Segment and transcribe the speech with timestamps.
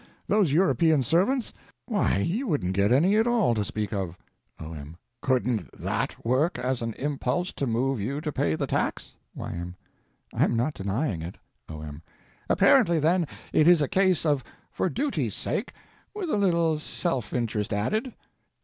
[0.27, 1.53] Those European servants?
[1.85, 4.17] Why, you wouldn't get any at all, to speak of.
[4.59, 4.97] O.M.
[5.21, 9.13] Couldn't that work as an impulse to move you to pay the tax?
[9.35, 9.75] Y.M.
[10.33, 11.35] I am not denying it.
[11.69, 12.01] O.M.
[12.49, 15.71] Apparently, then, it is a case of for duty's sake
[16.15, 18.15] with a little self interest added?